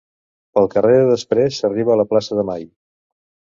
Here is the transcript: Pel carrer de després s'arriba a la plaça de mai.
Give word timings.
Pel 0.57 0.69
carrer 0.75 0.95
de 0.99 1.03
després 1.11 1.61
s'arriba 1.61 1.95
a 1.99 2.01
la 2.03 2.09
plaça 2.17 2.41
de 2.43 2.49
mai. 2.51 2.69